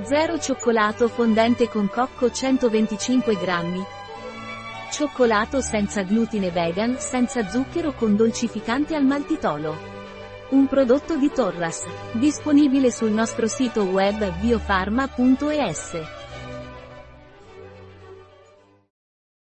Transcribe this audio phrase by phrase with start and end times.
[0.00, 3.84] 0 cioccolato fondente con cocco 125 grammi.
[4.90, 9.76] Cioccolato senza glutine vegan, senza zucchero con dolcificante al maltitolo.
[10.50, 11.84] Un prodotto di Torras.
[12.12, 16.21] Disponibile sul nostro sito web biofarma.es.